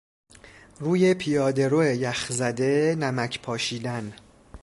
[0.79, 4.13] روی پیادهرو یخزده نمک پاشیدن